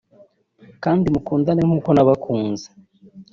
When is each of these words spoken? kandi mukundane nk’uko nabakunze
kandi 0.83 1.05
mukundane 1.13 1.61
nk’uko 1.67 1.89
nabakunze 1.95 2.67